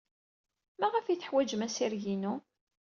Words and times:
Maɣef 0.79 1.05
ay 1.05 1.17
teḥwajem 1.17 1.65
assireg-inu? 1.67 2.33